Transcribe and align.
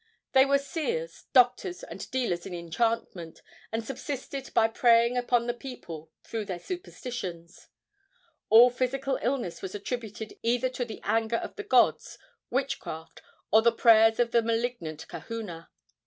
They 0.31 0.47
were 0.47 0.57
seers, 0.57 1.25
doctors 1.31 1.83
and 1.83 2.09
dealers 2.09 2.47
in 2.47 2.55
enchantment, 2.55 3.43
and 3.71 3.85
subsisted 3.85 4.51
by 4.55 4.67
preying 4.69 5.15
upon 5.15 5.45
the 5.45 5.53
people 5.53 6.09
through 6.23 6.45
their 6.45 6.57
superstitions. 6.57 7.67
All 8.49 8.71
physical 8.71 9.19
illness 9.21 9.61
was 9.61 9.75
attributed 9.75 10.39
either 10.41 10.69
to 10.69 10.85
the 10.85 11.01
anger 11.03 11.35
of 11.37 11.55
the 11.55 11.61
gods, 11.63 12.17
witchcraft, 12.49 13.21
or 13.51 13.61
the 13.61 13.71
prayers 13.71 14.19
of 14.19 14.33
a 14.33 14.41
malignant 14.41 15.07
kahuna. 15.07 15.69